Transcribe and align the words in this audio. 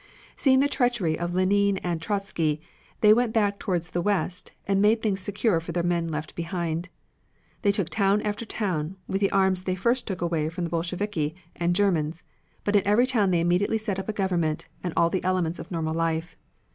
Seeing 0.35 0.61
the 0.61 0.67
treachery 0.67 1.19
of 1.19 1.35
Lenine 1.35 1.77
and 1.83 2.01
Trotzky, 2.01 2.59
they 3.01 3.13
went 3.13 3.33
back 3.35 3.59
toward 3.59 3.83
the 3.83 4.01
west 4.01 4.51
and 4.65 4.81
made 4.81 4.99
things 5.03 5.19
secure 5.21 5.59
for 5.59 5.73
their 5.73 5.83
men 5.83 6.07
left 6.07 6.33
behind. 6.33 6.89
They 7.61 7.71
took 7.71 7.87
town 7.87 8.19
after 8.23 8.43
town 8.43 8.95
with 9.07 9.21
the 9.21 9.29
arms 9.29 9.61
they 9.65 9.75
first 9.75 10.07
took 10.07 10.19
away 10.23 10.49
from 10.49 10.63
the 10.63 10.71
Bolsheviki 10.71 11.35
and 11.55 11.75
Germans; 11.75 12.23
but 12.63 12.75
in 12.75 12.81
every 12.87 13.05
town 13.05 13.29
they 13.29 13.41
immediately 13.41 13.77
set 13.77 13.99
up 13.99 14.09
a 14.09 14.13
government, 14.13 14.65
with 14.83 14.93
all 14.97 15.11
the 15.11 15.23
elements 15.23 15.59
of 15.59 15.69
normal 15.69 15.93
life. 15.93 16.35